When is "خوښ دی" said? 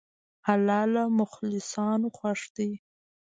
2.17-2.69